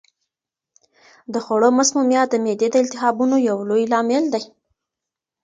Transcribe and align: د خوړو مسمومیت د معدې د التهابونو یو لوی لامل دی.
د 1.33 1.35
خوړو 1.45 1.69
مسمومیت 1.79 2.27
د 2.31 2.35
معدې 2.43 2.67
د 2.71 2.75
التهابونو 2.83 3.35
یو 3.49 3.57
لوی 3.69 3.83
لامل 3.91 4.23
دی. 4.33 4.43